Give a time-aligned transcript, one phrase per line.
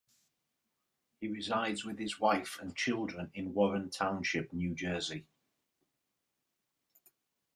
[1.19, 5.27] He resides with his wife and children in Warren Township, New Jersey.